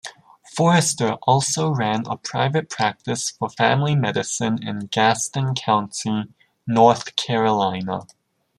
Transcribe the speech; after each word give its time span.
Forrester 0.55 1.11
also 1.27 1.69
ran 1.69 2.07
a 2.07 2.17
private 2.17 2.71
practice 2.71 3.29
for 3.29 3.49
family 3.51 3.95
medicine 3.95 4.57
in 4.67 4.87
Gaston 4.87 5.53
County, 5.53 6.23
North 6.65 7.15
Carolina. 7.15 8.07